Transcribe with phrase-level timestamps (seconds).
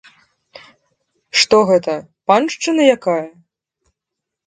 [1.43, 1.93] Што гэта,
[2.31, 3.25] паншчына якая?